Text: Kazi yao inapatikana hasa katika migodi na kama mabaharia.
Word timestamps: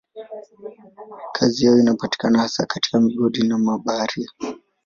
Kazi 1.33 1.65
yao 1.65 1.79
inapatikana 1.79 2.39
hasa 2.39 2.65
katika 2.65 2.99
migodi 2.99 3.43
na 3.47 3.55
kama 3.55 3.71
mabaharia. 3.77 4.27